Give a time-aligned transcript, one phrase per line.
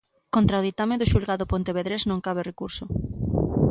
[0.35, 2.85] Contra o ditame do xulgado pontevedrés non cabe recurso.